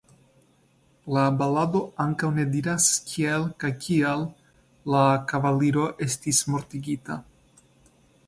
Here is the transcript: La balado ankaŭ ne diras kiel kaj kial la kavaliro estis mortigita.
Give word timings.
La 1.15 1.23
balado 1.41 1.81
ankaŭ 2.05 2.29
ne 2.37 2.45
diras 2.55 2.87
kiel 3.11 3.45
kaj 3.63 3.71
kial 3.83 4.25
la 4.95 5.03
kavaliro 5.33 5.83
estis 6.07 6.41
mortigita. 6.55 7.19